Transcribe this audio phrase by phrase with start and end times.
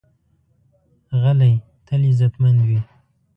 [1.21, 1.53] غلی،
[1.87, 2.79] تل عزتمند وي.